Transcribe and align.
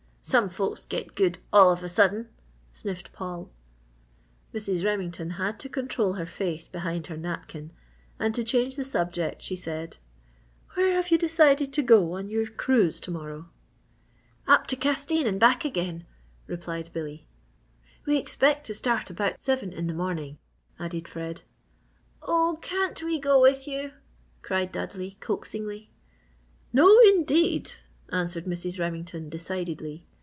Some 0.23 0.49
folks 0.49 0.85
get 0.85 1.15
good 1.15 1.39
all 1.51 1.71
of 1.71 1.81
a 1.83 1.89
sudden!" 1.89 2.29
sniffed 2.71 3.11
Paul. 3.11 3.49
Mrs. 4.53 4.85
Remington 4.85 5.31
had 5.31 5.59
to 5.61 5.67
control 5.67 6.13
her 6.13 6.27
face 6.27 6.67
behind 6.67 7.07
her 7.07 7.17
napkin, 7.17 7.71
and 8.19 8.35
to 8.35 8.43
change 8.43 8.75
the 8.75 8.83
subject, 8.83 9.41
she 9.41 9.55
said: 9.55 9.97
"Where 10.75 10.93
have 10.93 11.09
you 11.09 11.17
decided 11.17 11.73
to 11.73 11.81
go 11.81 12.13
on 12.13 12.29
your 12.29 12.45
cruise 12.45 12.99
to 13.01 13.11
morrow?" 13.11 13.49
"Up 14.47 14.67
to 14.67 14.75
Castine 14.75 15.25
and 15.25 15.39
back 15.39 15.65
again," 15.65 16.05
replied 16.45 16.91
Billy. 16.93 17.25
"We 18.05 18.19
expect 18.19 18.67
to 18.67 18.75
start 18.75 19.09
about 19.09 19.41
seven 19.41 19.73
in 19.73 19.87
the 19.87 19.93
morning," 19.95 20.37
added 20.77 21.07
Fred. 21.07 21.41
"Oh, 22.21 22.59
can't 22.61 23.01
we 23.01 23.17
go 23.19 23.41
with 23.41 23.67
you?" 23.67 23.93
cried 24.43 24.71
Dudley, 24.71 25.17
coaxingly. 25.19 25.89
"No 26.71 26.99
indeed!" 27.05 27.71
answered 28.09 28.45
Mrs. 28.45 28.79
Remington, 28.79 29.27
decidedly. 29.27 30.05